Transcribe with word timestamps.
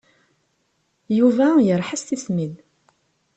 Yuba 1.17 1.47
yerḥa 1.65 1.97
s 2.01 2.03
tismin. 2.07 2.53